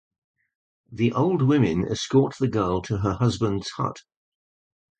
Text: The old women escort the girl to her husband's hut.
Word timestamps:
The 0.91 1.13
old 1.13 1.43
women 1.43 1.85
escort 1.87 2.33
the 2.39 2.47
girl 2.47 2.81
to 2.81 2.97
her 3.01 3.13
husband's 3.13 3.69
hut. 3.77 4.01